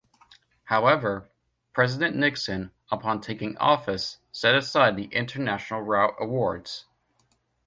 [0.63, 1.29] However,
[1.73, 6.85] President Nixon, upon taking office set aside the international route awards.